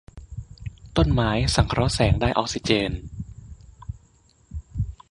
[0.97, 2.91] ต้นไม้สังเคราะห์แสงได้ออกซิเจน